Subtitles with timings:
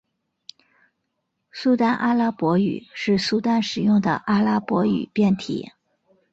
[1.51, 5.73] 苏丹阿拉伯语是苏丹使用的阿拉伯语变体。